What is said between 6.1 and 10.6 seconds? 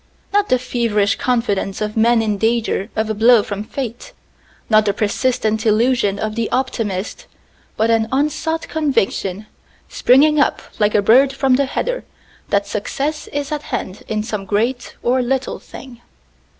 of the optimist, but an unsought conviction, springing up